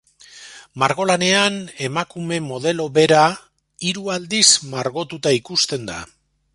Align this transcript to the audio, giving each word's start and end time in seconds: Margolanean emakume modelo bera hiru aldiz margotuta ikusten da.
Margolanean 0.83 1.59
emakume 1.89 2.39
modelo 2.47 2.89
bera 2.97 3.21
hiru 3.89 4.11
aldiz 4.17 4.45
margotuta 4.75 5.37
ikusten 5.43 5.91
da. 5.93 6.01